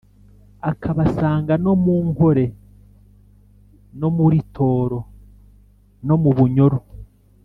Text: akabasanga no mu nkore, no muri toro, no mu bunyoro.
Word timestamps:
akabasanga 0.71 1.53
no 1.63 1.73
mu 1.83 1.95
nkore, 2.09 2.45
no 3.99 4.09
muri 4.17 4.37
toro, 4.55 4.99
no 6.07 6.15
mu 6.21 6.31
bunyoro. 6.37 6.79